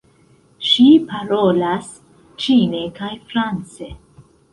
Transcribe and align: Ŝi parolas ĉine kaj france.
Ŝi 0.67 0.85
parolas 1.11 1.89
ĉine 2.45 2.81
kaj 2.97 3.11
france. 3.33 3.91